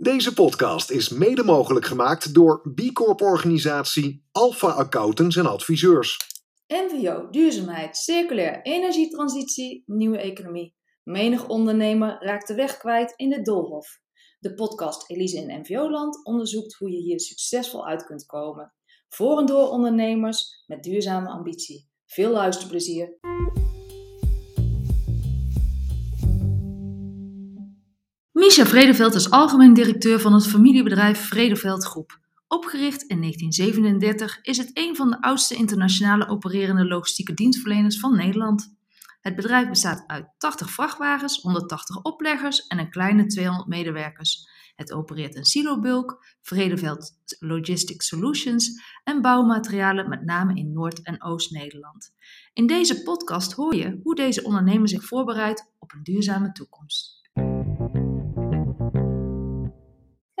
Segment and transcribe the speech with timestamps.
[0.00, 6.16] Deze podcast is mede mogelijk gemaakt door B Corp-organisatie Alpha Accountants en Adviseurs.
[6.66, 10.76] NVO, duurzaamheid, circulair, energietransitie, nieuwe economie.
[11.02, 14.00] Menig ondernemer raakt de weg kwijt in de doolhof.
[14.38, 18.74] De podcast Elise in NVO-land onderzoekt hoe je hier succesvol uit kunt komen.
[19.08, 21.88] Voor en door ondernemers met duurzame ambitie.
[22.06, 23.18] Veel luisterplezier.
[28.48, 32.18] Misha Vredeveld is algemeen directeur van het familiebedrijf Vredeveld Groep.
[32.46, 38.76] Opgericht in 1937 is het een van de oudste internationale opererende logistieke dienstverleners van Nederland.
[39.20, 44.48] Het bedrijf bestaat uit 80 vrachtwagens, 180 opleggers en een kleine 200 medewerkers.
[44.76, 52.14] Het opereert een silobulk, Vredeveld Logistic Solutions en bouwmaterialen met name in Noord- en Oost-Nederland.
[52.52, 57.17] In deze podcast hoor je hoe deze ondernemer zich voorbereidt op een duurzame toekomst.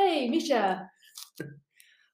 [0.08, 0.92] Hey Misha,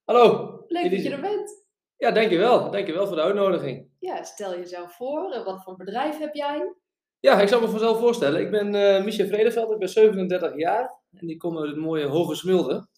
[0.04, 0.50] Hallo.
[0.66, 1.66] leuk dat je er bent.
[1.96, 2.70] Ja, dankjewel.
[2.70, 3.88] Dankjewel voor de uitnodiging.
[3.98, 6.74] Ja, stel jezelf voor, eh, wat voor bedrijf heb jij?
[7.20, 8.40] Ja, ik zal me vanzelf voorstellen.
[8.40, 12.06] Ik ben eh Michel Vredeveld, ik ben 37 jaar en ik kom uit het mooie
[12.06, 12.88] Hoge Smilde.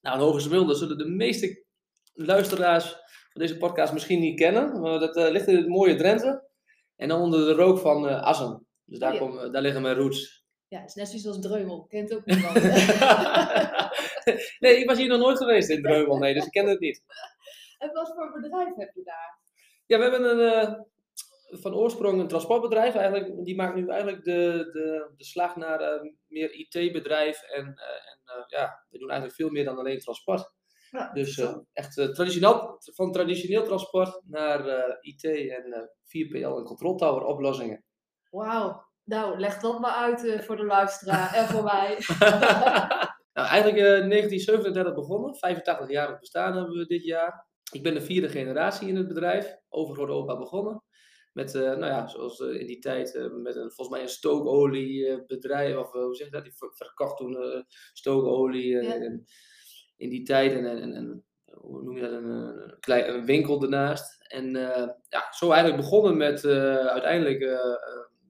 [0.00, 1.64] Nou, Hoge Smilde zullen de meeste
[2.12, 2.90] luisteraars
[3.32, 6.48] van deze podcast misschien niet kennen, maar dat eh, ligt in het mooie Drenthe
[6.96, 8.66] en dan onder de rook van eh, Assen.
[8.84, 9.26] Dus daar, Oh ja.
[9.40, 10.43] kom, daar liggen mijn roots.
[10.74, 12.54] Ja, het is net zoiets als Dreumel, kent ook niemand.
[14.62, 17.02] nee, ik was hier nog nooit geweest in Dreumel, nee, dus ik ken het niet.
[17.78, 19.38] en wat voor bedrijf heb je daar?
[19.86, 20.80] Ja, we hebben een, eh,
[21.60, 22.94] van oorsprong een transportbedrijf.
[22.94, 27.42] Eigenlijk, die maakt nu eigenlijk de, de, de slag naar eh, meer IT-bedrijf.
[27.42, 30.52] En, eh, en ja, we doen eigenlijk veel meer dan alleen transport.
[30.90, 34.66] Ja, Dus echt traditioneel, van traditioneel transport naar
[35.00, 37.84] IT en eh 4PL en control tower oplossingen.
[38.30, 41.96] Wauw, nou leg dat maar uit eh, voor de luisteraar en voor mij.
[43.34, 47.46] nou, eigenlijk eh 1937 begonnen, 85 jaar bestaan hebben we dit jaar.
[47.72, 50.82] Ik ben de vierde generatie in het bedrijf, overgrote opa begonnen.
[51.32, 55.92] Met, eh, nou ja, zoals in die tijd, met een, volgens mij een stookoliebedrijf, of
[55.92, 58.94] hoe zeg je dat, die ver- verkocht toen stookolie Ja.
[58.94, 59.24] en-
[59.96, 60.52] in die tijd.
[60.52, 64.24] En, en, en, hoe noem je dat, een, een, klein, een winkel ernaast.
[64.28, 64.50] En
[65.08, 67.40] ja, zo eigenlijk begonnen met uiteindelijk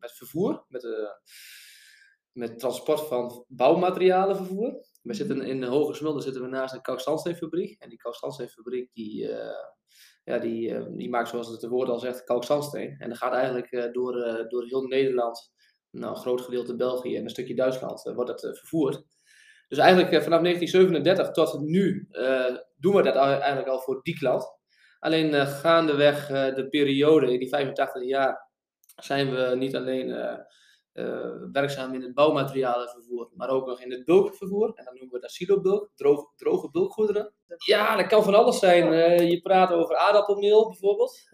[0.04, 1.10] met vervoer, met, uh,
[2.32, 4.84] met transport van bouwmaterialenvervoer.
[5.02, 7.82] We zitten in de Hoge Smilde zitten we naast een kalkstandsteenfabriek.
[7.82, 9.64] En die kalkstandsteenfabriek die, uh,
[10.24, 12.96] ja, die, uh, die maakt zoals het woord al zegt kalkstandsteen.
[12.98, 15.52] En dat gaat eigenlijk door, door heel Nederland,
[15.90, 19.02] nou, een groot gedeelte België en een stukje Duitsland wordt dat vervoerd.
[19.68, 22.08] Dus eigenlijk vanaf 1937 tot nu
[22.76, 24.62] doen we dat eigenlijk al voor die klant.
[24.98, 28.43] Alleen gaandeweg de periode, in die 85 jaar,
[28.96, 30.08] zijn we niet alleen
[30.92, 34.72] uh, werkzaam in het bouwmaterialenvervoer, maar ook nog in het bulkvervoer.
[34.74, 37.34] En dan noemen we dat silobulk, droge, droge bulkgoederen.
[37.66, 38.92] Ja, dat kan van alles zijn.
[39.28, 41.28] je praat over aardappelmeel bijvoorbeeld.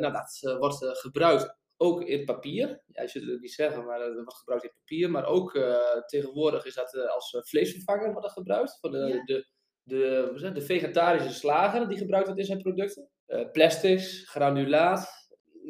[0.00, 2.82] nou, dat wordt gebruikt ook in papier.
[2.86, 5.10] Ja, je zult het niet zeggen, maar dat wordt gebruikt in papier.
[5.10, 5.58] Maar ook
[6.06, 8.78] tegenwoordig is dat als vleesvervanger wordt dat gebruikt.
[8.80, 9.24] Voor de, Ja.
[9.24, 9.46] de
[9.84, 13.08] de, de vegetarische slager die gebruikt wordt in zijn producten.
[13.26, 15.21] Uh, plastics, granulaat,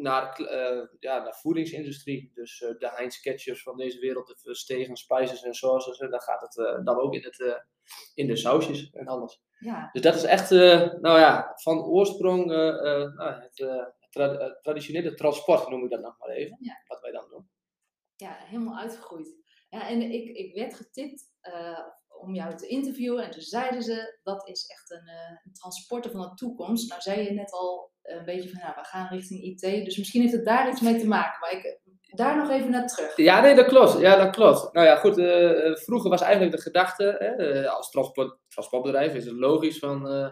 [0.02, 2.30] naar, uh, ja, naar voedingsindustrie.
[2.34, 5.98] Dus uh, de Heinz ketchups van deze wereld, de Verstegen spices en sauces.
[5.98, 7.64] En dan gaat het dan ook in, het,
[8.14, 9.42] in de sausjes en alles.
[9.58, 9.88] Ja.
[9.92, 15.90] Dus dat is echt, nou ja, van oorsprong nou, het tra traditionele transport, noem ik
[15.90, 16.56] dat nog maar even.
[16.60, 16.82] Ja.
[16.86, 17.50] Wat wij dan doen.
[18.16, 19.36] Ja, helemaal uitgegroeid.
[19.68, 21.30] Ja, en ik, ik werd getipt
[22.22, 23.24] om jou te interviewen.
[23.24, 26.88] En toen zeiden ze, dat is echt een, uh, een transporter van de toekomst.
[26.88, 29.84] Nou zei je net al een beetje van, nou, we gaan richting IT.
[29.84, 31.40] Dus misschien heeft het daar iets mee te maken.
[31.40, 33.16] Maar ik, daar nog even naar terug.
[33.16, 33.98] Ja, nee, dat klopt.
[33.98, 34.72] Ja, dat klopt.
[34.72, 35.18] Nou ja, goed.
[35.18, 40.06] Uh, vroeger was eigenlijk de gedachte, hè, als transport, transportbedrijf is het logisch van...
[40.06, 40.28] uh,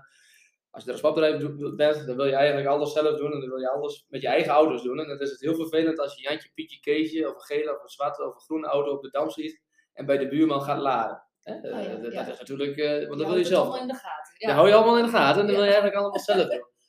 [0.71, 3.33] als je een transportbedrijf bent, dan wil je eigenlijk alles zelf doen.
[3.33, 5.01] En dan wil je alles met je eigen auto's doen.
[5.01, 7.29] En dan is het heel vervelend als je Jantje, Pietje, Keesje...
[7.29, 9.61] of een gele, of een zwarte, of een groene auto op de dam ziet...
[9.93, 11.25] en bij de buurman gaat laden.
[11.43, 11.55] Hè?
[11.55, 12.23] Oh ja, dat, ja.
[12.23, 13.61] dat is natuurlijk, uh, want dat wil je zelf.
[13.61, 14.35] allemaal in de gaten.
[14.37, 14.47] Ja.
[14.47, 16.69] Dat hou je allemaal in de gaten en dan wil je eigenlijk allemaal zelf doen.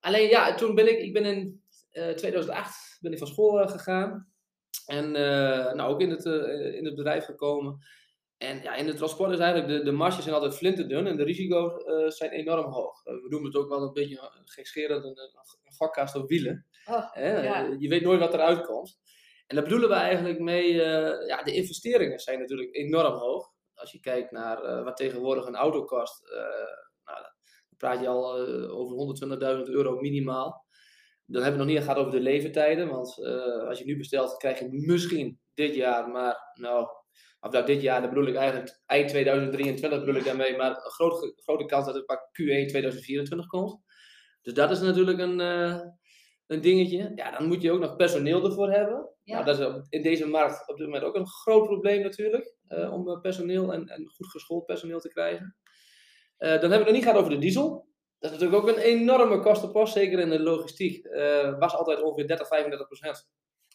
[0.00, 1.62] Alleen ja, toen ben ik, ik ben in
[1.92, 4.32] uh, 2008 ben ik van school uh, gegaan.
[4.86, 6.24] En uh, nou, ook in het,
[6.74, 7.78] in het bedrijf gekomen.
[8.38, 11.24] En ja, in het transport is eigenlijk, de, de marges zijn altijd flinterdun en de
[11.24, 13.02] risico's uh, zijn enorm hoog.
[13.04, 15.18] we noemen het ook wel een beetje gekscherend een,
[15.64, 16.66] een gokkast op wielen.
[16.86, 17.76] Oh, ja.
[17.78, 18.98] Je weet nooit wat eruit komt.
[19.46, 23.52] En daar bedoelen we eigenlijk mee, uh, ja, de investeringen zijn natuurlijk enorm hoog.
[23.74, 26.87] Als je kijkt naar wat tegenwoordig een auto kost, dan
[27.78, 29.16] praat je al uh, over
[29.66, 30.66] 120.000 euro minimaal.
[31.26, 34.36] Dan hebben we nog niet gehad over de leeftijden, want uh, als je nu bestelt,
[34.36, 36.88] krijg je misschien dit jaar, maar nou,
[37.40, 40.90] of nou, dit jaar, dat bedoel ik eigenlijk eind 2023 bedoel ik daarmee, maar een
[40.90, 43.80] grote, grote kans dat het pak Q1 2024 komt.
[44.42, 45.80] Dus dat is natuurlijk een, uh,
[46.46, 47.12] een dingetje.
[47.14, 49.10] Ja, dan moet je ook nog personeel ervoor hebben.
[49.22, 49.34] Ja.
[49.34, 52.92] Nou, dat is in deze markt op dit moment ook een groot probleem natuurlijk, uh,
[52.92, 55.56] om personeel en, en goed geschoold personeel te krijgen.
[56.38, 57.86] Uh, dan hebben we het nog niet gehad over de diesel.
[58.18, 61.06] Dat is natuurlijk ook een enorme kostenpost, zeker in de logistiek.
[61.58, 63.28] was altijd ongeveer 30, 35 procent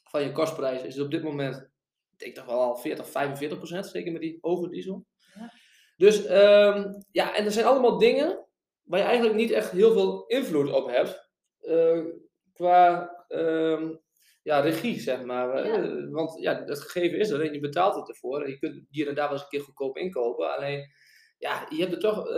[0.03, 0.83] van je kostprijs.
[0.83, 1.71] Is het op dit moment
[2.13, 5.05] ik denk toch wel al 40, 45 procent, zeker met die hoge diesel.
[5.35, 5.51] Ja.
[5.97, 8.45] Dus um, ja, en er zijn allemaal dingen
[8.83, 11.29] waar je eigenlijk niet echt heel veel invloed op hebt.
[11.61, 12.05] Uh,
[12.53, 14.01] qua um,
[14.41, 15.67] ja, regie, zeg maar.
[15.67, 15.77] Ja.
[15.77, 18.41] Uh, want ja, het gegeven is er en je betaalt het ervoor.
[18.41, 20.55] En je kunt hier en daar wel eens een keer goedkoop inkopen.
[20.55, 20.89] Alleen,
[21.43, 22.33] ja, je hebt er toch uh,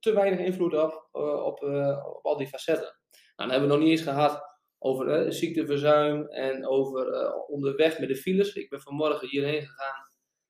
[0.00, 1.62] te weinig invloed op, op,
[2.04, 2.96] op al die facetten.
[3.10, 8.16] Nou, dan hebben we nog niet eens gehad over ziekteverzuim en over onderweg met de
[8.16, 8.54] files.
[8.54, 10.06] Ik ben vanmorgen hierheen gegaan.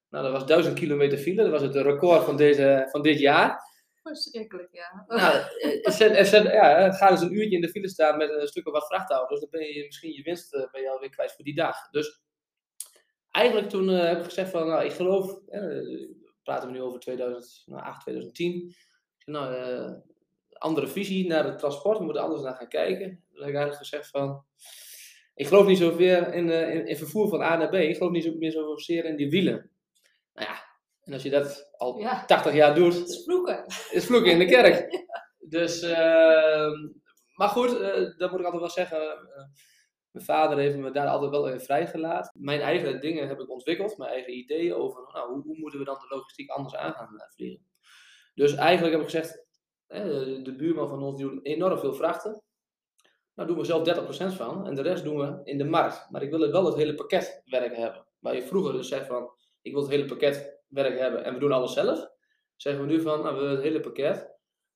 [0.08, 1.42] Nou, dat was 1000 kilometer file.
[1.42, 3.70] Dat was het record van, deze, van dit jaar.
[4.02, 5.04] Verschrikkelijk, ja.
[5.06, 5.36] Nou,
[6.16, 8.72] er zijn, ja, ga dus een uurtje in de file staan met een stuk of
[8.72, 9.40] wat vrachtauto's.
[9.40, 11.90] Dan ben je misschien je winst ben je alweer kwijt voor die dag.
[11.90, 12.22] Dus
[13.30, 15.40] eigenlijk toen heb ik gezegd van, nou, ik geloof,
[16.42, 18.74] praten we nu over 2008, 2010.
[19.24, 19.54] Nou,
[20.62, 21.98] andere visie naar het transport.
[21.98, 23.08] We moeten anders naar gaan kijken.
[23.08, 24.44] Dan heb ik eigenlijk gezegd van...
[25.34, 27.74] Ik geloof niet zoveel in, uh, in, in, vervoer van A naar B.
[27.74, 29.70] Ik geloof niet zo, meer zozeer in die wielen.
[30.34, 30.64] Nou ja,
[31.02, 32.24] en als je dat al ja.
[32.24, 32.94] 80 jaar doet...
[32.94, 33.64] Het is vloeken.
[33.90, 34.86] is vloeken in de kerk.
[35.48, 36.70] Dus, uh,
[37.34, 39.00] maar goed, uh, dat moet ik altijd wel zeggen.
[40.12, 42.32] Mijn vader heeft me daar altijd wel in vrijgelaten.
[42.42, 45.84] Mijn eigen dingen heb ik ontwikkeld, mijn eigen ideeën over nou, hoe, hoe moeten we
[45.84, 47.66] dan de logistiek anders aan gaan vliegen.
[48.34, 49.46] Dus eigenlijk heb ik gezegd,
[50.44, 52.42] de buurman van ons doet enorm veel vrachten.
[53.34, 56.10] Nou doen we zelf 30% van en de rest doen we in de markt.
[56.10, 58.06] Maar ik wil wel het hele pakket werk hebben.
[58.18, 59.30] Waar je vroeger dus zegt van,
[59.62, 62.10] ik wil het hele pakket werk hebben en we doen alles zelf.
[62.56, 64.30] Zeggen we nu van, nou, we willen het hele pakket.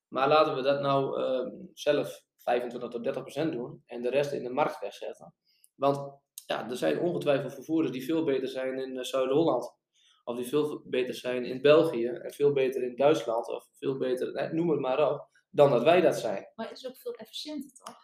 [0.07, 4.43] Maar laten we dat nou uh, zelf 25 tot 30% doen en de rest in
[4.43, 5.33] de markt wegzetten.
[5.75, 9.75] Want ja, er zijn ongetwijfeld vervoerders die veel beter zijn in uh, Zuid-Holland
[10.23, 14.53] of die veel beter zijn in België en veel beter in Duitsland of veel beter,
[14.53, 16.51] noem het maar op, dan dat wij dat zijn.
[16.55, 17.95] Maar het is ook veel efficiënter toch?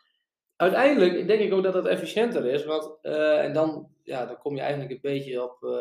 [0.55, 4.55] Uiteindelijk denk ik ook dat het efficiënter is, want uh, en dan, ja, dan kom
[4.55, 5.71] je eigenlijk een beetje op uh,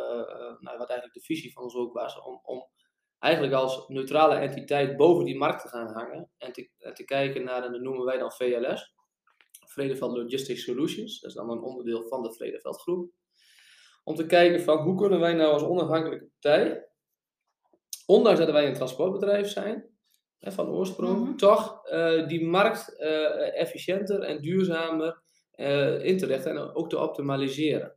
[0.61, 2.69] nou, wat eigenlijk de visie van ons ook was, om, om
[3.23, 7.45] eigenlijk als neutrale entiteit boven die markt te gaan hangen en te, en te kijken
[7.45, 8.95] naar, en dat noemen wij dan VLS,
[9.67, 13.13] Vredeveld Logistics Solutions, dat is dan een onderdeel van de Vredeveld Groep
[14.05, 16.89] om te kijken van hoe kunnen wij nou als onafhankelijke partij,
[18.07, 19.97] ondanks dat wij een transportbedrijf zijn,
[20.39, 21.37] hè, van oorsprong, mhm.
[21.37, 25.23] toch uh, die markt uh, efficiënter en duurzamer
[25.57, 27.97] uh, in te richten en ook te optimaliseren.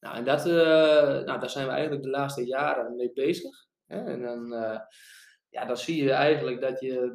[0.00, 0.44] Nou, en dat,
[1.24, 3.70] nou, daar zijn we eigenlijk de laatste jaren mee bezig.
[3.92, 4.50] En dan,
[5.48, 7.12] ja, dan zie je eigenlijk dat, je,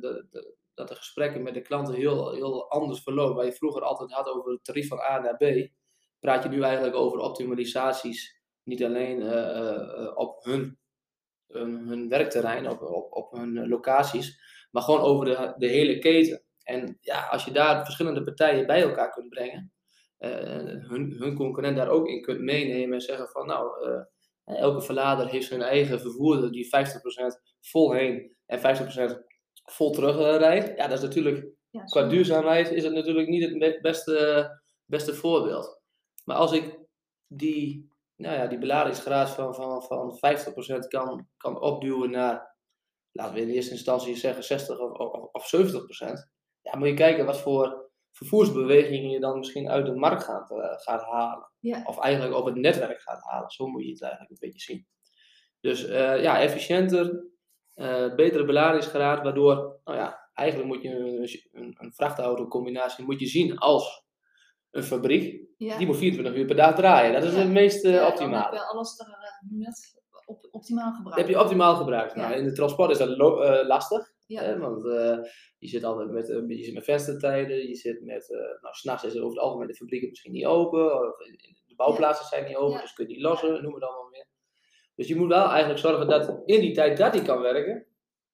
[0.74, 3.36] dat de gesprekken met de klanten heel, heel anders verlopen.
[3.36, 5.70] Waar je vroeger altijd had over het tarief van A naar B,
[6.20, 8.42] praat je nu eigenlijk over optimalisaties.
[8.64, 10.80] Niet alleen uh, uh, op hun,
[11.48, 14.40] hun, hun, werkterrein, op, op, op hun locaties,
[14.72, 16.44] maar gewoon over de, de hele keten.
[16.64, 19.74] En ja, als je daar verschillende partijen bij elkaar kunt brengen,
[20.20, 20.30] uh,
[20.90, 23.70] hun, hun concurrent daar ook in kunt meenemen en zeggen van nou,
[24.56, 26.70] elke verlader heeft zijn eigen vervoerder die 50%
[27.62, 29.28] vol heen en 50%
[29.64, 30.78] vol terug rijdt.
[30.78, 34.50] Ja, dat is natuurlijk, ja, qua duurzaamheid is het natuurlijk niet het beste,
[34.86, 35.82] beste voorbeeld.
[36.26, 36.80] Maar als ik
[37.28, 40.20] die, nou ja, die beladingsgraad van, van, van
[40.84, 42.56] 50% kan, kan opduwen naar,
[43.12, 45.78] laten we in eerste instantie zeggen 60 of, of, of 70%,
[46.62, 47.87] ja, moet je kijken wat voor
[48.18, 51.52] vervoersbewegingen je dan misschien uit de markt gaat, uh, gaat halen.
[51.60, 51.84] Ja.
[51.86, 53.50] Of eigenlijk op het netwerk gaat halen.
[53.50, 54.88] Zo moet je het eigenlijk een beetje zien.
[55.60, 57.26] Dus uh, ja, efficiënter,
[57.76, 61.94] uh, betere beladingsgraad, waardoor, nou ja, eigenlijk moet je een, een,
[62.98, 64.06] een moet je zien als
[64.72, 67.14] een fabriek, die moet 24 uur per dag draaien.
[67.14, 68.44] Dat is het meest ja, optimale.
[68.44, 69.08] heb je alles er,
[69.60, 69.70] uh,
[70.26, 71.20] op, optimaal gebruikt.
[71.20, 72.16] Heb je optimaal gebruikt.
[72.16, 73.68] Nou, in de transport is dat uh,
[74.28, 74.84] Hè, want
[75.58, 78.28] je zit altijd met, je zit met venstertijden, je zit met,
[78.62, 81.18] nou, s'nachts is er over het algemeen de fabrieken misschien niet open, of
[81.66, 84.28] de bouwplaatsen zijn niet open, dus kun je niet lossen, noem het allemaal meer.
[84.96, 87.88] Dus je moet wel eigenlijk zorgen dat in die tijd dat hij kan werken,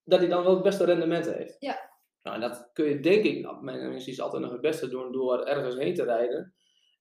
[0.04, 1.56] dat hij dan wel het beste rendement heeft.
[1.60, 1.92] Ja,
[2.24, 5.44] nou, dat kun je denk ik, nou, mijn inziens, altijd nog het beste doen door
[5.44, 6.54] ergens heen te rijden.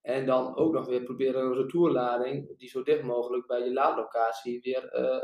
[0.02, 4.61] En dan ook nog weer proberen een retourlading die zo dicht mogelijk bij je laadlocatie
[4.61, 5.22] weer uh,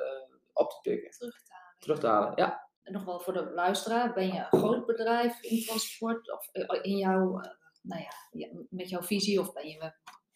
[0.52, 1.10] op te pikken.
[1.10, 1.76] Terug te halen.
[1.78, 2.67] Terug te halen, ja.
[2.90, 6.48] Nog wel voor de luisteraar, ben je een groot bedrijf in transport of
[6.82, 7.40] in jouw,
[7.82, 9.92] nou ja, met jouw visie of ben je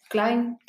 [0.06, 0.62] klein?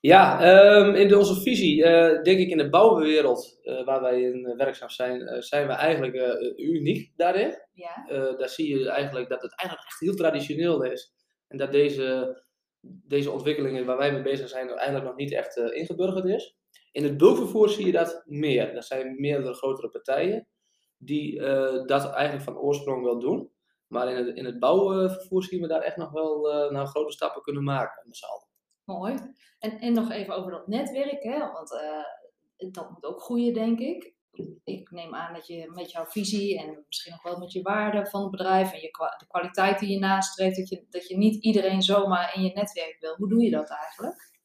[0.00, 4.56] Ja, ehm, in onze visie, eh, denk ik in de bouwwereld uh, waar wij in
[4.56, 6.16] werkzaam zijn, zijn we eigenlijk
[6.56, 7.64] uniek daarin.
[7.72, 8.04] Ja.
[8.38, 11.12] daar zie je eigenlijk dat het eigenlijk echt heel traditioneel is.
[11.48, 12.36] En dat deze,
[12.80, 16.56] deze ontwikkelingen waar wij mee bezig zijn eigenlijk nog niet echt ingeburgerd is.
[16.92, 18.74] In het bulkvervoer zie je dat meer.
[18.74, 20.48] Er zijn meerdere grotere partijen
[20.96, 21.40] die
[21.86, 23.50] dat eigenlijk van oorsprong wel doen.
[23.86, 27.42] Maar in het, in het bouwvervoer zien we daar echt nog wel nou, grote stappen
[27.42, 28.02] kunnen maken.
[28.84, 29.14] Mooi.
[29.58, 31.38] En, en nog even over dat netwerk, hè?
[31.38, 34.14] want uh, dat moet ook groeien, denk ik.
[34.64, 38.06] Ik neem aan dat je met jouw visie en misschien nog wel met je waarde
[38.06, 41.44] van het bedrijf en je, de kwaliteit die je nastreeft, dat je, dat je niet
[41.44, 43.16] iedereen zomaar in je netwerk wil.
[43.16, 44.35] Hoe doe je dat eigenlijk?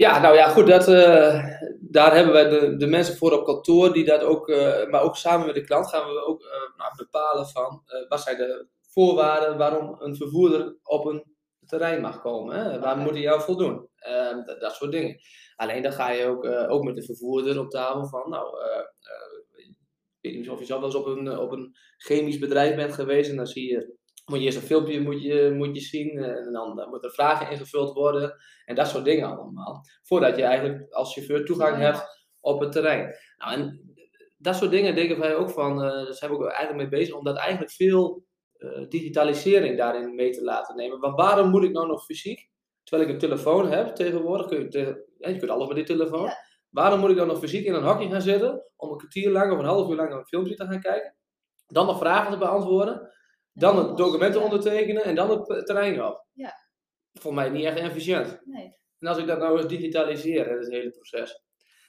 [0.00, 1.44] Ja, nou ja, goed, dat, uh,
[1.80, 5.16] daar hebben wij de, de mensen voor op kantoor die dat ook, uh, maar ook
[5.16, 6.42] samen met de klant gaan we ook
[6.76, 11.24] nou, bepalen van wat zijn de voorwaarden waarom een vervoerder op een
[11.66, 12.56] terrein mag komen.
[12.56, 12.78] Hè?
[12.78, 13.88] Waar moet hij jou voldoen?
[14.08, 15.20] Uh, dat, dat, soort dingen.
[15.56, 18.46] Alleen dan ga je ook, ook met de vervoerder op tafel van, nou,
[20.20, 22.92] ik weet niet of je zelf wel eens op een, op een chemisch bedrijf bent
[22.92, 23.94] geweest en dan zie je,
[24.30, 27.14] moet je eerst een filmpje moet je, moet je zien en dan, dan moeten er
[27.14, 28.34] vragen ingevuld worden
[28.64, 29.84] en dat soort dingen allemaal.
[30.02, 32.04] Voordat je eigenlijk als chauffeur toegang hebt
[32.40, 33.14] op het terrein.
[33.38, 33.94] Nou, en
[34.36, 37.36] dat soort dingen denken wij ook van, daar zijn we ook eigenlijk mee bezig, omdat
[37.36, 38.24] eigenlijk veel
[38.58, 41.00] uh, digitalisering daarin mee te laten nemen.
[41.00, 42.48] Want waarom moet ik nou nog fysiek,
[42.84, 46.30] terwijl ik een telefoon heb tegenwoordig, kun je, je kunt alles met die telefoon.
[46.70, 49.52] Waarom moet ik dan nog fysiek in een hokje gaan zitten om een kwartier lang
[49.52, 51.14] of een half uur lang een filmpje te gaan kijken?
[51.66, 53.12] Dan nog vragen te beantwoorden,
[53.60, 56.26] dan het documenten ondertekenen en dan het terrein op.
[56.32, 56.52] Ja.
[57.12, 58.40] Voor mij niet echt efficiënt.
[58.44, 58.78] Nee.
[58.98, 61.42] En als ik dat nou eens digitaliseer, het hele proces.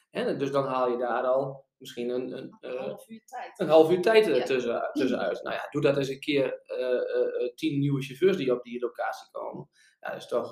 [0.10, 3.60] En dus dan haal je daar al misschien een, een, een eh, half uur tijd,
[3.60, 4.44] een half uur tijd ja.
[4.44, 5.44] tussen, tussenuit.
[5.44, 9.32] Nou ja, doe dat eens een keer uh, tien nieuwe chauffeurs die op die locatie
[9.32, 9.70] komen.
[10.00, 10.52] Ja, dat is toch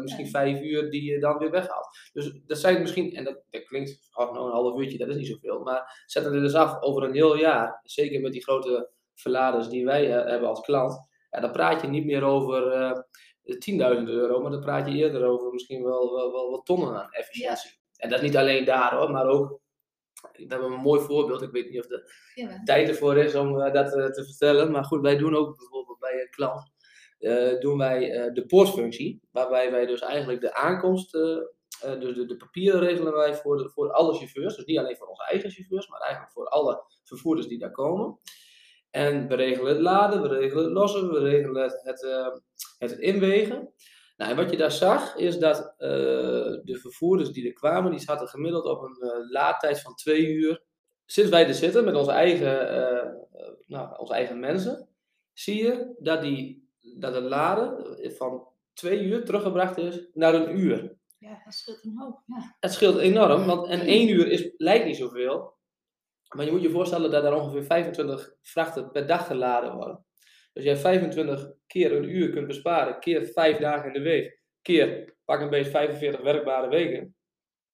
[0.00, 0.30] misschien ja.
[0.30, 1.88] vijf uur die je dan weer weghaalt.
[2.12, 5.16] Dus dat zijn misschien, en dat, dat klinkt oh, nou een half uurtje, dat is
[5.16, 5.62] niet zoveel.
[5.62, 8.90] Maar zetten er dus af over een heel jaar, zeker met die grote
[9.20, 11.08] verladers die wij hebben als klant.
[11.30, 12.62] Ja, dan praat je niet meer over
[13.44, 17.10] 10.000 euro, maar dan praat je eerder over misschien wel, wel, wel wat tonnen aan
[17.10, 17.78] efficiëntie.
[17.96, 19.60] En dat is niet alleen daar hoor, maar ook
[20.32, 21.42] we hebben een mooi voorbeeld.
[21.42, 22.62] Ik weet niet of de ja.
[22.64, 24.70] tijd ervoor is om uh, dat uh, te vertellen.
[24.70, 26.72] Maar goed, wij doen ook bijvoorbeeld bij een klant
[27.18, 29.20] uh, doen wij de poortfunctie.
[29.30, 33.92] Waarbij wij dus eigenlijk de aankomst, dus de, de, papieren regelen wij voor, de, voor
[33.92, 34.56] alle chauffeurs.
[34.56, 38.18] Dus niet alleen voor onze eigen chauffeurs, maar eigenlijk voor alle vervoerders die daar komen.
[38.90, 42.06] En we regelen het laden, we regelen het lossen, we regelen het, het,
[42.78, 43.72] het inwegen.
[44.16, 45.88] Nou, en wat je daar zag, is dat uh,
[46.64, 50.62] de vervoerders die er kwamen, die zaten gemiddeld op een uh, laadtijd van twee uur.
[51.06, 53.12] Sinds wij er zitten met onze eigen, uh,
[53.66, 54.88] nou, onze eigen mensen,
[55.32, 56.68] zie je dat, die,
[56.98, 60.98] dat het laden van twee uur teruggebracht is naar een uur.
[61.18, 62.22] Ja, dat scheelt een hoop.
[62.26, 62.56] Ja.
[62.60, 65.54] Het scheelt enorm, want en één uur is, lijkt niet zoveel.
[66.36, 70.04] Maar je moet je voorstellen dat er ongeveer 25 vrachten per dag geladen worden.
[70.54, 75.14] Als jij 25 keer een uur kunt besparen, keer 5 dagen in de week, keer
[75.24, 77.16] pak een beetje 45 werkbare weken,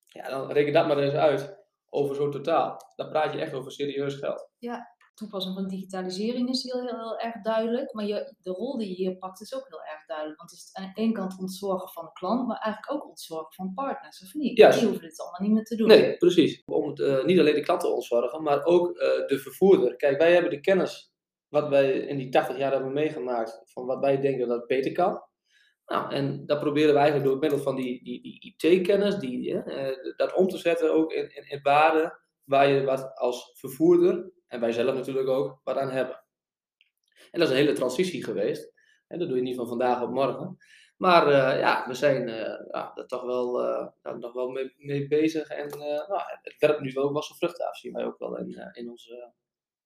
[0.05, 2.93] ja, dan reken dat maar eens uit over zo'n totaal.
[2.97, 4.51] Dan praat je echt over serieus geld.
[4.59, 7.93] Ja, toepassing van digitalisering is heel, heel, heel erg duidelijk.
[7.93, 10.39] Maar je, de rol die je hier pakt is ook heel erg duidelijk.
[10.39, 13.55] Want het is aan de ene kant ontzorgen van de klant, maar eigenlijk ook ontzorgen
[13.55, 14.59] van partners, of niet?
[14.59, 14.71] Ja.
[14.71, 15.89] Die hoeven dit allemaal niet meer te doen.
[15.89, 16.63] Nee, precies.
[16.65, 19.97] Om het, uh, niet alleen de klant te ontzorgen, maar ook uh, de vervoerder.
[19.97, 21.15] Kijk, wij hebben de kennis
[21.49, 24.93] wat wij in die 80 jaar hebben meegemaakt, van wat wij denken dat het beter
[24.93, 25.23] kan.
[25.87, 30.15] Nou, en dat proberen we eigenlijk door middel van die, die, die IT-kennis, die, eh,
[30.17, 34.61] dat om te zetten ook in, in, in waarde waar je wat als vervoerder, en
[34.61, 36.25] wij zelf natuurlijk ook, wat aan hebben.
[37.31, 38.73] En dat is een hele transitie geweest.
[39.07, 40.57] En dat doe je niet van vandaag op morgen.
[40.97, 42.37] Maar uh, ja, we zijn uh,
[42.71, 45.49] ja, er toch wel, uh, nog wel mee, mee bezig.
[45.49, 48.71] En nou, het werpt nu wel, wel zijn vruchten af, zien wij ook wel in,
[48.73, 49.33] in onze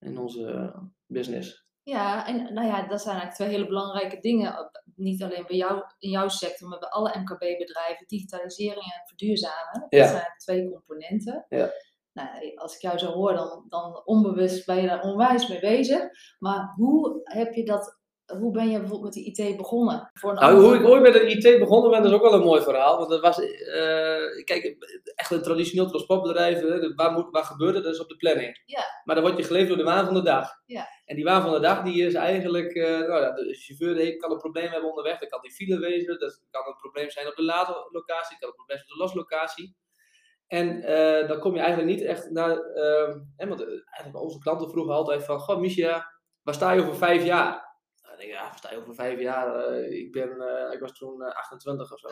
[0.01, 0.73] in onze
[1.07, 1.69] business.
[1.83, 4.71] Ja, en nou ja, dat zijn eigenlijk twee hele belangrijke dingen.
[4.95, 8.07] Niet alleen bij jou, in jouw sector, maar bij alle MKB-bedrijven.
[8.07, 9.81] Digitalisering en verduurzamen.
[9.81, 10.07] Dat ja.
[10.07, 11.47] zijn twee componenten.
[11.49, 11.71] Ja.
[12.13, 16.01] Nou, als ik jou zo hoor, dan, dan onbewust ben je daar onwijs mee bezig.
[16.39, 18.01] Maar hoe heb je dat
[18.39, 20.11] hoe ben je bijvoorbeeld met de IT begonnen?
[20.15, 22.47] Voor nou, hoe ik ooit met de IT begonnen ben, dat is ook wel een
[22.47, 22.99] mooi verhaal.
[22.99, 24.77] Want dat was, uh, kijk,
[25.15, 26.61] echt een traditioneel transportbedrijf,
[26.95, 28.63] waar, moet, waar gebeurde dat is op de planning.
[28.65, 28.83] Ja.
[29.05, 30.49] Maar dan word je geleefd door de waan van de dag.
[30.67, 30.89] Ja.
[31.05, 34.31] En die waan van de dag, die is eigenlijk, uh, nou de chauffeur die kan
[34.31, 37.37] een probleem hebben onderweg, dat kan die file wezen, dat kan een probleem zijn op
[37.37, 39.77] de laadlocatie, dat kan een probleem zijn op de loslocatie.
[40.51, 42.57] En uh, dan kom je eigenlijk niet echt naar,
[43.37, 47.25] hè, want eigenlijk onze klanten vroegen altijd van, goh Misha, waar sta je over vijf
[47.25, 47.69] jaar?
[48.21, 49.71] denk ik, ja, sta je over vijf jaar?
[49.71, 52.09] Uh, ik, ben, uh, ik was toen uh, 28 of zo.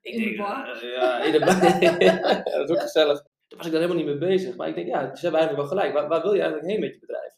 [0.00, 0.70] Ik In de denk, bar?
[0.82, 1.82] eh, ja, in de bar.
[2.02, 3.22] Ja, dat is ook gezellig.
[3.48, 4.56] Daar was ik daar helemaal niet mee bezig.
[4.56, 5.92] Maar ik denk, ja, ze hebben eigenlijk wel gelijk.
[5.94, 7.34] Waar, waar wil je eigenlijk heen met je bedrijf?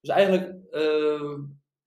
[0.00, 1.40] Dus eigenlijk, ehm,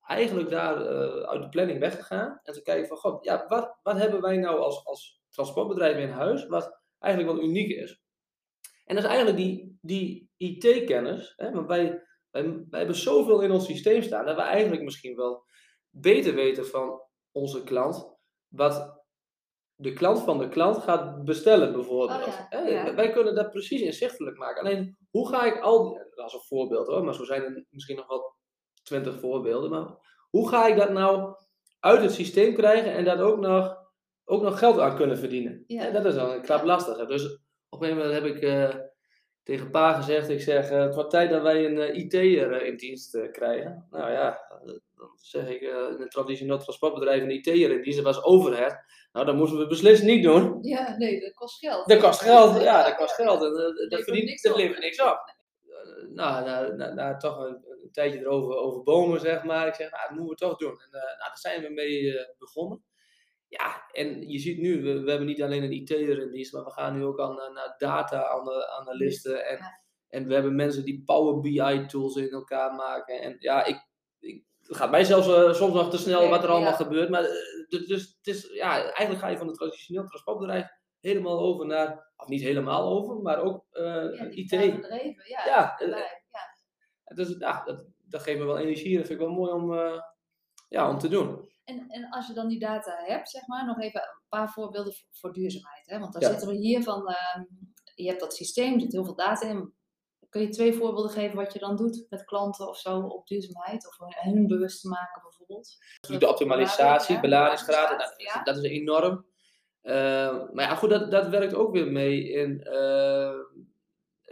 [0.05, 2.39] eigenlijk daar eh, uit de planning weggegaan.
[2.43, 6.09] En te kijken van, god, ja, wat, wat hebben wij nou als, als transportbedrijf in
[6.09, 8.01] huis, wat eigenlijk wel uniek is?
[8.85, 11.33] En dat is eigenlijk die, die IT-kennis.
[11.35, 15.45] Want wij, wij, wij hebben zoveel in ons systeem staan, dat we eigenlijk misschien wel
[15.89, 18.17] beter weten van onze klant,
[18.47, 19.01] wat
[19.75, 22.19] de klant van de klant gaat bestellen bijvoorbeeld.
[22.19, 22.95] Oh ja, Hè, ja.
[22.95, 24.63] Wij kunnen dat precies inzichtelijk maken.
[24.63, 27.95] Alleen, hoe ga ik al, dat is een voorbeeld hoor, maar zo zijn er misschien
[27.95, 28.35] nog wel
[28.83, 29.87] twintig voorbeelden, maar
[30.29, 31.35] hoe ga ik dat nou
[31.79, 33.75] uit het systeem krijgen en daar ook nog,
[34.31, 35.63] ook nog geld aan kunnen verdienen?
[35.67, 35.81] Ja.
[35.81, 37.07] Hè, dat is dan een krap lastig.
[37.07, 37.25] Dus
[37.69, 38.75] op een gegeven moment heb ik eh,
[39.43, 42.77] tegen pa gezegd, ik zeg, eh, het wordt tijd dat wij een eh, IT'er in
[42.77, 43.87] dienst krijgen.
[43.89, 44.39] Nou ja,
[44.95, 48.83] dan zeg ik, in een traditioneel transportbedrijf een IT'er in dienst, dat was overhead.
[49.11, 50.57] Nou, dat moesten we beslist niet doen.
[50.61, 51.87] Ja, nee, dat kost geld.
[51.87, 53.43] Dat kost geld, ja, dat kost geld.
[53.43, 55.35] En, dat verdient, niks dat levert niks op.
[56.13, 59.67] Nou, na, na, na toch een, een tijdje erover over bomen, zeg maar.
[59.67, 60.81] Ik zeg, nou, dat moeten we toch doen.
[60.81, 62.83] En nou, daar zijn we mee begonnen.
[63.51, 66.63] Ja, en je ziet nu, we, we hebben niet alleen een IT'er in dienst, maar
[66.63, 69.45] we gaan nu ook aan, eh, naar data-analisten.
[69.45, 69.81] En, Ja.
[70.07, 73.21] en we hebben mensen die Power BI-tools in elkaar maken.
[73.21, 73.87] En ja, ik,
[74.19, 76.75] ik, het gaat mij zelfs eh, soms nog te snel wat er allemaal ja.
[76.75, 77.09] gebeurt.
[77.09, 77.21] Maar
[77.69, 80.67] dus, dus het is, ja, eigenlijk ga je van een traditioneel transportbedrijf
[80.99, 84.49] helemaal over naar, of niet helemaal over, maar ook Ja, IT.
[84.49, 85.45] ja.
[85.45, 85.75] Ja.
[87.15, 89.73] Dus ja, dat, dat geeft me wel energie en dat vind ik wel mooi om,
[90.67, 91.50] ja, om te doen.
[91.71, 94.93] En, en als je dan die data hebt, zeg maar, nog even een paar voorbeelden
[94.93, 95.89] voor, voor duurzaamheid.
[95.89, 95.99] Hè?
[95.99, 96.27] Want dan Ja.
[96.29, 97.43] zitten we hier van, ehm,
[97.95, 99.73] je hebt dat systeem, er zit heel veel data in.
[100.29, 103.87] Kun je twee voorbeelden geven wat je dan doet met klanten of zo op duurzaamheid?
[103.87, 105.77] Of hun bewust te maken bijvoorbeeld?
[106.19, 109.25] de optimalisatie, Ja, beladingsgraad, dat, dat is enorm.
[109.81, 109.93] Eh,
[110.53, 113.33] maar ja, goed, dat, dat werkt ook weer mee in eh,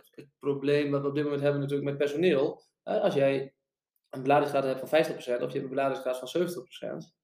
[0.09, 2.63] het probleem wat we op dit moment hebben natuurlijk met personeel.
[2.83, 3.53] Als jij
[4.09, 6.47] een beladingsgraad hebt van 50% of je hebt een beladingsgraad van
[7.07, 7.18] 70%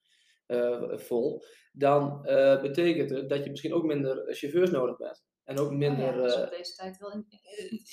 [0.46, 5.24] eh, vol, dan eh, betekent het dat je misschien ook minder chauffeurs nodig bent.
[5.44, 6.06] En ook Oh minder...
[6.06, 7.26] ja, dat is eh, op deze tijd wel in,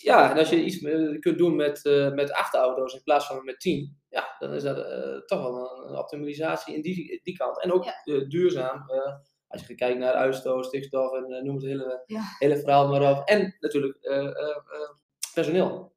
[0.03, 3.27] ja, en als je iets eh, kunt doen met, eh, met acht auto's in plaats
[3.27, 7.21] van met tien, ja, dan is dat eh, toch wel een, een optimalisatie in die,
[7.23, 7.63] die kant.
[7.63, 7.95] En ook Ja.
[8.05, 9.15] eh, duurzaam, eh,
[9.49, 12.23] als je kijkt naar uitstoot, stikstof en eh, noem het hele, Ja.
[12.39, 13.29] hele verhaal maar op.
[13.29, 14.91] En natuurlijk eh, eh, eh,
[15.35, 15.93] personeel.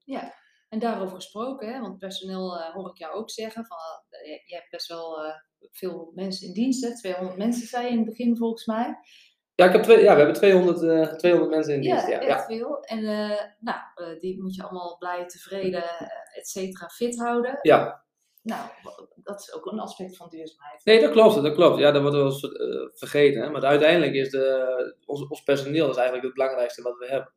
[0.76, 3.78] En daarover gesproken, hè, want personeel eh, hoor ik jou ook zeggen, van,
[4.10, 5.34] eh, je, je hebt best wel eh,
[5.72, 6.96] veel mensen in dienst, hè?
[6.96, 8.98] 200 mensen zei je in het begin volgens mij.
[9.56, 12.08] Ja, ik heb twee, ja we hebben 200, eh, 200 mensen in dienst.
[12.08, 12.46] Ja, echt ja.
[12.46, 12.80] veel.
[12.84, 13.04] En
[13.60, 15.84] nou, die moet je allemaal blij, tevreden,
[16.34, 17.60] et cetera, fit houden.
[17.62, 18.04] ja.
[18.42, 18.70] Nou,
[19.16, 20.86] dat is ook een aspect van duurzaamheid.
[20.86, 21.80] Nee, dat klopt, dat klopt.
[21.80, 22.50] Ja, dat wordt wel eens
[22.94, 23.42] vergeten.
[23.42, 23.50] Hè?
[23.50, 27.34] Maar uiteindelijk is de, ons, ons personeel is eigenlijk het belangrijkste wat we hebben.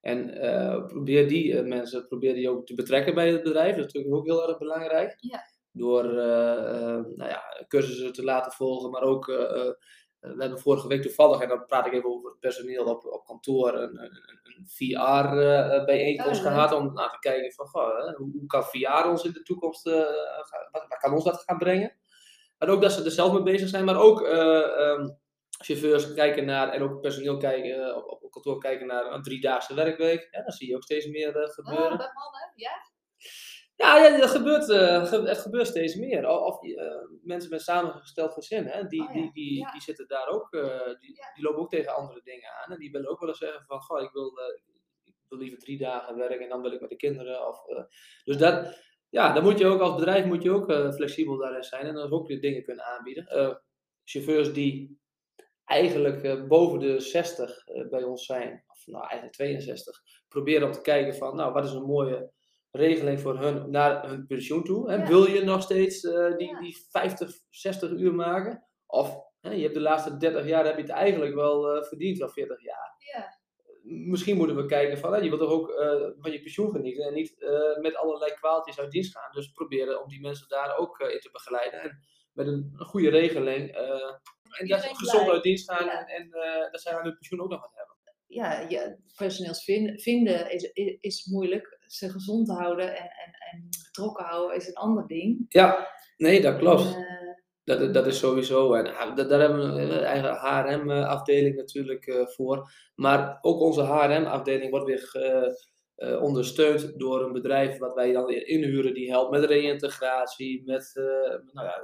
[0.00, 3.76] En eh, probeer die eh, mensen probeer die ook te betrekken bij het bedrijf.
[3.76, 5.16] Dat is natuurlijk ook heel erg belangrijk.
[5.18, 5.40] Ja.
[5.72, 9.26] Door eh, nou ja, cursussen te laten volgen, maar ook.
[9.26, 13.24] we hebben vorige week toevallig, en dan praat ik even over het personeel op, op
[13.24, 18.30] kantoor, een, een, een VR-bijeenkomst Oh, eh, gehad om nou, te kijken van goh, hoe,
[18.32, 21.96] hoe kan VR ons in de toekomst, gaan, wat, wat kan ons dat gaan brengen?
[22.58, 25.08] Maar ook dat ze er zelf mee bezig zijn, maar ook eh, ehm,
[25.64, 29.74] chauffeurs kijken naar, en ook personeel kijken, eh, op, op kantoor kijken naar een driedaagse
[29.74, 30.28] werkgweek.
[30.30, 31.96] Ja, dat zie je ook steeds meer eh, Oh, gebeuren.
[31.96, 32.70] bij mannen, ja?
[33.76, 36.28] Ja, ja dat gebeurt, eh, ge- het gebeurt steeds meer.
[36.28, 36.92] Of, eh,
[37.22, 39.70] mensen met samengesteld gezin, hè, die, Oh ja, die, die, ja.
[39.72, 41.32] die zitten daar ook, eh, die, Ja.
[41.34, 42.72] die lopen ook tegen andere dingen aan.
[42.72, 44.60] En die willen ook wel eens zeggen van, goh, ik wil, eh,
[45.04, 47.46] ik wil liever drie dagen werken en dan wil ik met de kinderen.
[47.48, 47.82] Of, eh,
[48.24, 51.62] dus dat, ja, dan moet je ook als bedrijf moet je ook eh, flexibel daarin
[51.62, 53.26] zijn en dan ook weer dingen kunnen aanbieden.
[53.26, 53.54] Eh,
[54.04, 55.00] chauffeurs die
[55.68, 60.72] eigenlijk eh, boven de 60 eh, bij ons zijn, of nou eigenlijk 62, proberen om
[60.72, 62.32] te kijken van, nou, wat is een mooie
[62.70, 64.90] regeling voor hun naar hun pensioen toe.
[64.90, 65.06] Ja.
[65.06, 66.60] Wil je nog steeds eh, die, Ja.
[66.60, 68.66] die 50, 60 uur maken?
[68.86, 72.28] Of hè, je hebt de laatste 30 jaar heb je het eigenlijk wel verdiend, wel
[72.28, 72.94] 40 jaar.
[73.12, 73.36] Ja.
[73.82, 75.72] Misschien moeten we kijken van, hè, je wilt toch ook
[76.18, 77.36] van je pensioen genieten en niet
[77.80, 79.32] met allerlei kwaaltjes uit dienst gaan.
[79.32, 81.80] Dus proberen om die mensen daar ook in te begeleiden.
[81.80, 81.98] En
[82.32, 83.76] met een, een goede regeling.
[84.50, 86.06] Eh, en dat ze gezond uit dienst gaan Ja.
[86.06, 87.96] en, en eh, dat zij aan hun pensioen ook nog wat hebben.
[88.26, 91.78] Ja, je, personeels vin- vinden is, is, is moeilijk.
[91.86, 95.44] Ze gezond houden en, en, en betrokken houden is een ander ding.
[95.48, 96.94] Ja, nee, dat klopt.
[96.94, 97.16] En, eh,
[97.64, 98.74] Dat, dat is sowieso.
[98.74, 98.84] En
[99.14, 102.70] da- daar hebben we een eigen HRM-afdeling natuurlijk eh, voor.
[102.94, 108.46] Maar ook onze HRM-afdeling wordt weer eh, ondersteund door een bedrijf wat wij dan weer
[108.46, 108.94] inhuren.
[108.94, 111.04] Die helpt met reïntegratie, met, eh,
[111.52, 111.82] nou ja,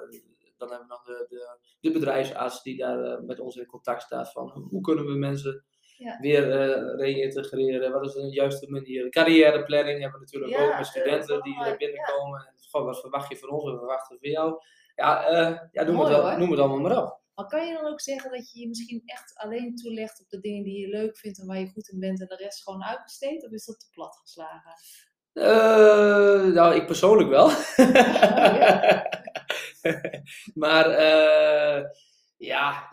[0.69, 4.03] dan hebben we nog de, de, de bedrijfsarts die daar eh, met ons in contact
[4.03, 5.65] staat van hoe kunnen we mensen
[5.99, 6.19] Ja.
[6.21, 9.09] weer eh reïntegreren, wat is de juiste manier.
[9.11, 12.41] Carrièreplanning hebben we natuurlijk Ja, ook eh, met studenten die er binnenkomen.
[12.47, 14.63] En, goh, wat verwacht je van ons, wat verwachten we van jou?
[14.95, 17.23] Ja, eh, ja noem, Mooi, het al, noem het allemaal maar op.
[17.35, 20.41] Maar kan je dan ook zeggen dat je je misschien echt alleen toelegt op de
[20.41, 22.85] dingen die je leuk vindt en waar je goed in bent en de rest gewoon
[22.85, 23.45] uitbesteedt?
[23.45, 24.73] Of is dat te plat geslagen?
[25.33, 27.49] Eh, nou, ik persoonlijk wel.
[30.63, 31.85] maar eh,
[32.37, 32.91] ja,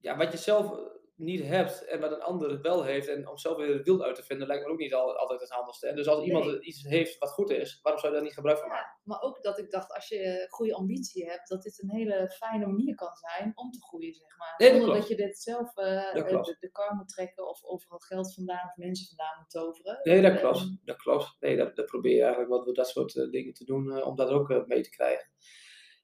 [0.00, 0.80] ja, wat je zelf
[1.18, 4.14] niet hebt en wat een ander wel heeft, en om zelf weer het wild uit
[4.14, 5.86] te vinden, lijkt me ook niet al, altijd het handigste.
[5.88, 6.60] En dus als iemand Nee.
[6.60, 8.86] iets heeft wat goed is, waarom zou je daar niet gebruik van maken?
[8.96, 12.30] Ja, maar ook dat ik dacht, als je goede ambitie hebt, dat dit een hele
[12.30, 14.54] fijne manier kan zijn om te groeien, zeg maar.
[14.56, 17.64] Nee, dat Zonder dat je dit zelf eh, eh, de, de kar moet trekken of
[17.64, 20.00] overal geld vandaan of mensen vandaan moet toveren.
[20.02, 20.76] Nee, dat Eh, klopt.
[20.84, 21.36] Dat klopt.
[21.40, 24.28] Nee, dat, dat probeer je eigenlijk wat door dat soort dingen te doen, om dat
[24.28, 25.28] ook mee te krijgen.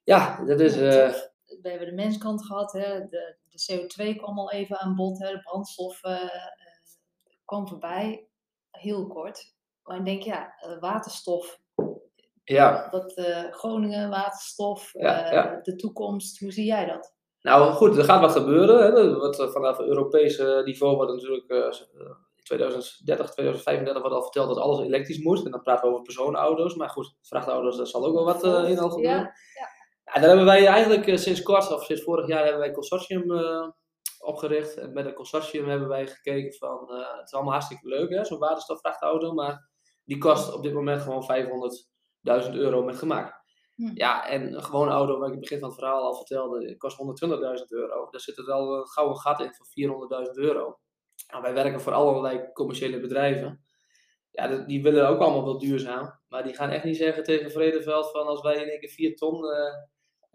[0.03, 0.75] Ja, dat is...
[1.61, 3.07] We hebben de menskant gehad, hè.
[3.07, 5.31] De, de CO2 kwam al even aan bod, hè.
[5.31, 6.29] de brandstof eh, eh,
[7.45, 8.27] kwam voorbij,
[8.71, 9.53] heel kort.
[9.83, 11.59] Maar ik denk, ja, eh, waterstof,
[12.43, 12.89] ja.
[12.89, 13.13] dat
[13.51, 15.59] Groningen, waterstof, Ja, ja.
[15.61, 17.13] de toekomst, hoe zie jij dat?
[17.41, 18.79] Nou goed, er gaat wat gebeuren.
[18.79, 19.19] Hè.
[19.31, 21.49] Eh, vanaf Europees niveau wordt natuurlijk
[22.35, 25.45] in 2030, 2035 wordt al verteld dat alles elektrisch moet.
[25.45, 26.75] En dan praten we over personenauto's.
[26.75, 29.19] Maar goed, vrachtauto's, daar zal ook wel wat in al gebeuren.
[29.19, 29.33] Ja,
[30.15, 32.73] Ja, daar hebben wij eigenlijk eh, sinds kort, of sinds vorig jaar, hebben wij een
[32.73, 33.67] consortium eh,
[34.19, 34.77] opgericht.
[34.77, 38.25] En met een consortium hebben wij gekeken van, eh, het is allemaal hartstikke leuk hè,
[38.25, 39.69] zo'n waterstofvrachtauto, maar
[40.03, 43.43] die kost op dit moment gewoon 500.000 euro met gemak.
[43.75, 43.91] Hm.
[43.93, 46.77] Ja, en een gewone auto, wat ik in het begin van het verhaal al vertelde,
[46.77, 48.07] kost 120.000 euro.
[48.09, 49.65] Daar zit er wel een gouden gat in van
[50.25, 50.79] 400.000 euro.
[51.31, 53.65] Nou, wij werken voor allerlei commerciële bedrijven.
[54.31, 56.19] Ja, die- willen ook allemaal wel duurzaam.
[56.27, 59.15] Maar die gaan echt niet zeggen tegen Vredeveld van als wij in één keer 4
[59.15, 59.41] ton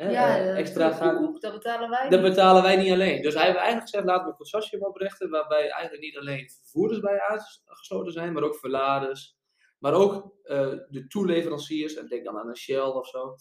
[0.01, 2.29] hè, ja, eh, extra gaan, dat betalen wij dat niet.
[2.29, 3.23] betalen wij niet alleen.
[3.23, 7.01] Dus hij heeft eigenlijk gezegd, laten we een consortium oprichten, waarbij eigenlijk niet alleen vervoerders
[7.01, 9.39] bij aangesloten zijn, maar ook verladers.
[9.79, 13.35] Maar ook eh, de toeleveranciers, en denk dan aan een Shell of zo.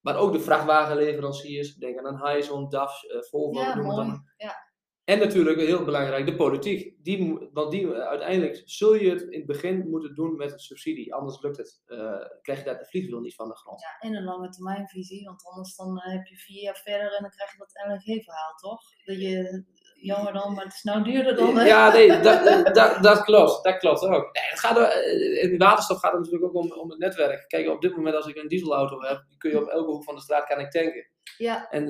[0.00, 4.24] Maar ook de vrachtwagenleveranciers, denk aan een Hyzon, DAF, eh, Volvo, Ja, noem.
[4.36, 4.67] Ja.
[5.08, 6.94] En natuurlijk, heel belangrijk, de politiek.
[7.04, 11.14] Die, want die, uiteindelijk zul je het in het begin moeten doen met een subsidie.
[11.14, 11.82] Anders lukt het.
[11.86, 13.80] eh, krijg je daar de vliegwiel niet van de grond.
[13.80, 17.22] Ja, en een lange termijnvisie, want anders dan eh, heb je vier jaar verder en
[17.22, 18.80] dan krijg je dat LNG-verhaal, toch?
[19.04, 19.64] Dat je,
[20.00, 21.56] jammer dan, maar het is nou duurder dan...
[21.56, 21.66] hè?
[21.66, 23.64] Ja, nee, dat, dat, dat klopt.
[23.64, 24.32] Dat klopt ook.
[24.32, 27.44] Nee, het gaat, er- eh, in waterstof gaat het natuurlijk ook om, om het netwerk.
[27.48, 30.14] Kijk, op dit moment als ik een dieselauto heb, kun je op elke hoek van
[30.14, 31.06] de straat kan ik tanken.
[31.38, 31.84] Ja, En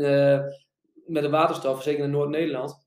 [1.07, 2.87] met de waterstof, zeker in Noord-Nederland,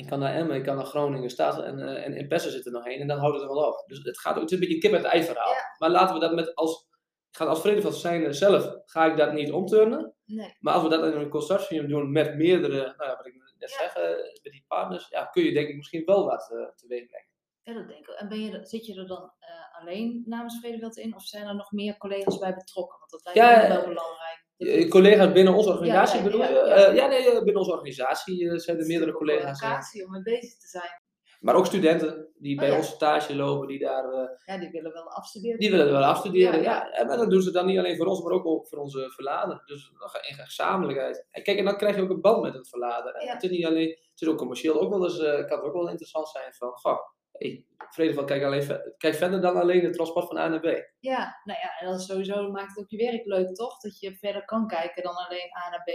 [0.00, 2.66] ik kan naar Emmen, ik kan naar Groningen, Stad en, eh, en in Pessen zit
[2.66, 3.84] er nog heen en dan houdt het er wel op.
[3.86, 5.50] Dus het, gaat, ook- het is een beetje een kip met ei verhaal.
[5.52, 5.74] Ja.
[5.78, 6.88] Maar laten we dat met als,
[7.30, 10.14] ik ga als Vredeveld zijn zelf, ga ik dat niet omturnen.
[10.24, 10.56] nee.
[10.60, 13.70] Maar als we dat in een consortium doen met meerdere, nou ja, wat ik net
[13.70, 13.76] Ja.
[13.78, 14.08] zeg, eh,
[14.42, 17.28] met die partners, ja, kun je denk ik misschien wel wat uh, teweeg brengen.
[17.62, 18.14] Ja, dat denk ik.
[18.14, 21.54] En ben je, zit je er dan eh, alleen namens Vredeveld in of zijn er
[21.54, 22.98] nog meer collega's bij betrokken?
[22.98, 24.29] Want dat lijkt Ja, me eh, wel belangrijk.
[24.60, 26.48] Dat Eh, collega's binnen onze organisatie ja, bedoel je?
[26.48, 26.64] ja.
[26.64, 29.60] Eh, ja, nee, eh, binnen onze organisatie zijn er meerdere collega's.
[29.60, 31.02] Een locatie om mee bezig te zijn.
[31.40, 34.04] maar ook studenten die Oh, bij ons stage lopen, die daar
[34.44, 35.58] Ja, die willen wel afstuderen.
[35.58, 36.90] Die willen wel afstuderen, Ja.
[36.90, 39.62] En maar dan doen ze dat niet alleen voor ons, maar ook voor onze verlader.
[39.64, 39.92] Dus
[40.28, 41.26] in gezamenlijkheid.
[41.30, 43.14] En kijk, en dan krijg je ook een band met het verlader.
[43.16, 45.88] Het is niet alleen, het is ook commercieel ook wel eens, kan het ook wel
[45.88, 46.98] interessant zijn van, goh,
[47.40, 50.92] hey, Vredeveld, kijk, alleen, kijk verder dan alleen het transport van A naar B.
[50.98, 53.80] Ja, nou ja, en dat is sowieso maakt het ook je werk leuk, toch?
[53.80, 55.88] Dat je verder kan kijken dan alleen A naar B.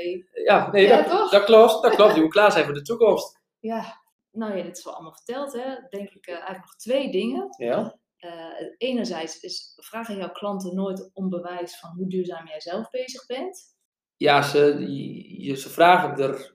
[0.46, 1.32] Ja, nee, Ja, dat, toch?
[1.32, 2.16] dat klopt, dat klopt.
[2.16, 3.40] Je moet klaar zijn voor de toekomst.
[3.60, 5.76] Ja, nou ja, dit is wel allemaal verteld, hè.
[5.90, 7.48] Denk ik eh, eigenlijk nog twee dingen.
[7.58, 8.32] Ja, Eh,
[8.78, 13.76] enerzijds is, vragen jouw klanten nooit om bewijs van hoe duurzaam jij zelf bezig bent.
[14.18, 14.86] ja ze,
[15.38, 16.54] je, ze vragen er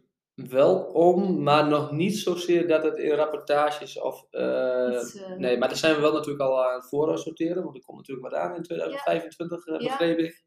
[0.49, 4.27] wel om, maar nog niet zozeer dat het in rapportages of...
[4.31, 7.63] eh, Iets, eh, Nee, maar daar zijn we wel natuurlijk al aan het voor sorteren,
[7.63, 9.89] want er komt natuurlijk wat aan in 2025, eh, Ja.
[9.89, 10.45] begreep ik.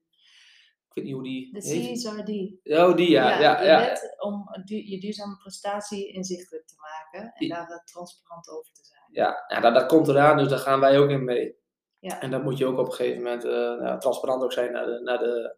[0.87, 1.59] Ik weet niet hoe die De.
[1.59, 2.77] CSRD.
[2.79, 3.39] Oh, die ja.
[3.39, 8.49] ja, ja, wet om du- je duurzame prestatie inzichtelijk te maken en Die- daar transparant
[8.49, 9.01] over te zijn.
[9.11, 11.55] Ja, ja dat, dat komt eraan, dus daar gaan wij ook in mee.
[11.99, 12.21] Ja.
[12.21, 14.99] En dan moet je ook op een gegeven moment nou, transparant ook zijn naar de,
[15.03, 15.55] naar de,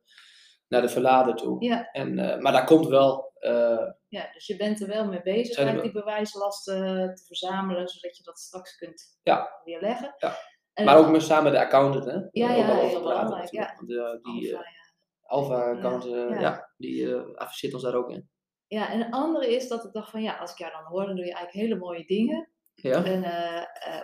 [0.68, 1.64] naar de verlader toe.
[1.66, 1.92] Ja.
[1.92, 5.58] En, eh, maar daar komt wel, eh, Ja, dus je bent er wel mee bezig
[5.58, 9.62] eigenlijk die bewijslasten te verzamelen, zodat je dat straks kunt Ja.
[9.64, 10.16] weerleggen.
[10.18, 10.36] Ja.
[10.74, 12.12] En maar ook met, samen met de accountant, hè?
[12.32, 14.84] Ja, ja, heel belangrijk, Want, eh, die Alpha, ja.
[15.24, 16.40] Alpha-account, eh, Ja.
[16.40, 16.70] ja.
[16.78, 18.30] die adviseert ons daar ook in.
[18.68, 21.06] Ja, en een andere is dat ik dacht van ja, als ik jou dan hoor,
[21.06, 22.50] dan doe je eigenlijk hele mooie dingen.
[22.76, 23.04] Ja?
[23.04, 23.22] En,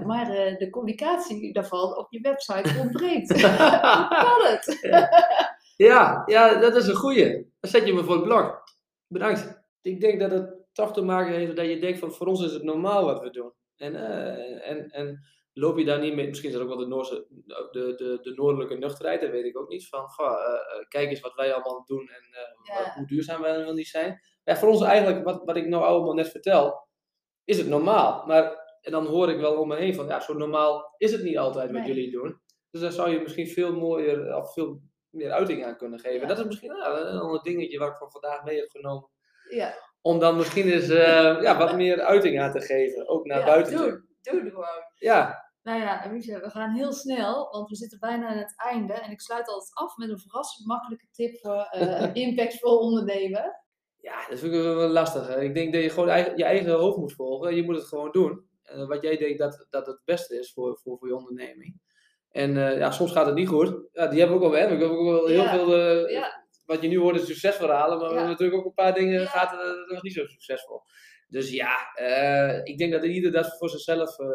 [0.07, 3.29] maar eh, de communicatie daarvan op je website ontbreekt.
[3.41, 4.77] Hoe kan het?
[4.81, 5.09] Ja,
[5.85, 7.51] ja, dat is een goeie.
[7.59, 8.63] Dan zet je me voor het blok.
[9.07, 9.61] Bedankt.
[9.81, 12.53] Ik denk dat het toch te maken heeft dat je denkt van voor ons is
[12.53, 13.53] het normaal wat we doen.
[13.75, 15.19] En, uh, en, en
[15.53, 17.25] loop je daar niet mee, misschien is dat ook wel de, Noorse,
[17.71, 19.87] de, de, de noordelijke nuchterheid, dat weet ik ook niet.
[19.87, 22.93] Van, goh, uh, kijk eens wat wij allemaal doen en uh, ja.
[22.95, 24.19] hoe duurzaam wij wel niet zijn.
[24.43, 26.87] Ja, voor ons eigenlijk, wat, wat ik nou allemaal net vertel,
[27.43, 28.25] is het normaal.
[28.25, 31.23] Maar en dan hoor ik wel om me heen van, ja, zo normaal is het
[31.23, 31.93] niet altijd wat nee.
[31.93, 32.41] jullie doen.
[32.71, 36.21] Dus daar zou je misschien veel mooier, of veel meer uiting aan kunnen geven.
[36.21, 36.27] Ja.
[36.27, 39.09] Dat is misschien ja, een dingetje waar ik van vandaag mee heb genomen.
[39.49, 39.73] Ja.
[40.01, 43.45] Om dan misschien eens uh, ja, wat meer uiting aan te geven, ook naar ja,
[43.45, 44.05] buiten doe, toe.
[44.21, 44.83] Doe het gewoon.
[44.95, 45.49] Ja.
[45.63, 48.93] Nou ja, Misha, we gaan heel snel, want we zitten bijna aan het einde.
[48.93, 53.61] En ik sluit altijd af met een verrassend makkelijke tip voor uh, impactvol ondernemen.
[53.97, 55.27] Ja, dat vind ik wel lastig.
[55.27, 55.41] Hè?
[55.41, 57.55] Ik denk dat je gewoon eigen, je eigen hoofd moet volgen.
[57.55, 58.49] Je moet het gewoon doen.
[58.75, 61.79] Uh, wat jij denkt dat, dat het beste is voor, voor, voor je onderneming.
[62.31, 63.67] En uh, ja, soms gaat het niet goed.
[63.93, 64.57] Ja, die hebben we ook al.
[64.59, 64.63] Hè?
[64.63, 65.49] We hebben ook wel heel Ja.
[65.49, 65.73] veel.
[65.75, 66.39] eh, Ja.
[66.65, 67.97] Wat je nu hoort is succesverhalen.
[67.97, 69.27] Maar we hebben natuurlijk ook een paar dingen.
[69.27, 70.81] Gaat het nog niet zo succesvol.
[71.27, 74.33] Dus ja, eh, ik denk dat ieder dat voor zichzelf eh, eh,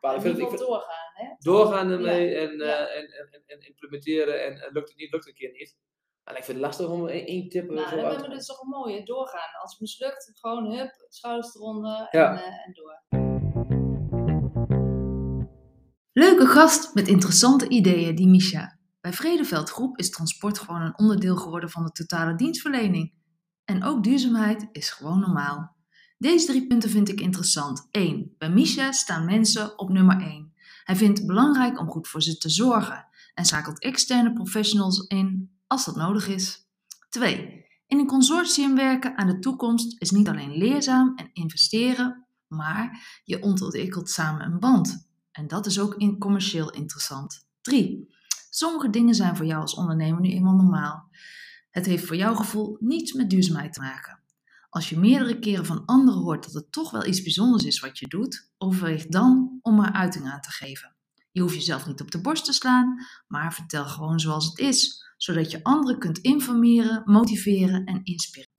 [0.00, 0.14] Ja.
[0.14, 1.26] In Ik doorgaan, hè?
[1.38, 2.38] doorgaan ermee Ja.
[2.40, 2.86] en, eh, Ja.
[2.86, 4.44] en, en, en, en implementeren.
[4.44, 5.76] En, en lukt het niet, lukt het een keer niet.
[6.24, 8.46] En ik vind het lastig om één, tip eh, Nou, zo uit te we dus
[8.46, 9.60] toch een mooie doorgaan.
[9.60, 12.30] Als het mislukt, gewoon hup, schouders eronder Ja.
[12.30, 13.23] en, eh, en door.
[16.16, 18.78] Leuke gast met interessante ideeën, die Misha.
[19.00, 23.12] Bij Vredeveld Groep is transport gewoon een onderdeel geworden van de totale dienstverlening.
[23.64, 25.76] En ook duurzaamheid is gewoon normaal.
[26.18, 27.88] Deze drie punten vind ik interessant.
[27.90, 28.34] 1.
[28.38, 30.52] Bij Misha staan mensen op nummer 1.
[30.84, 35.50] Hij vindt het belangrijk om goed voor ze te zorgen en schakelt externe professionals in
[35.66, 36.68] als dat nodig is.
[37.08, 37.64] 2.
[37.86, 43.42] In een consortium werken aan de toekomst is niet alleen leerzaam en investeren, maar je
[43.42, 45.03] ontwikkelt samen een band.
[45.34, 47.46] En dat is ook in commercieel interessant.
[47.60, 48.14] 3.
[48.50, 51.08] Sommige dingen zijn voor jou als ondernemer nu eenmaal normaal.
[51.70, 54.20] Het heeft voor jouw gevoel niets met duurzaamheid te maken.
[54.68, 57.98] Als je meerdere keren van anderen hoort dat het toch wel iets bijzonders is wat
[57.98, 60.94] je doet, overweeg dan om er uiting aan te geven.
[61.32, 65.04] Je hoeft jezelf niet op de borst te slaan, maar vertel gewoon zoals het is,
[65.16, 68.53] zodat je anderen kunt informeren, motiveren en inspireren.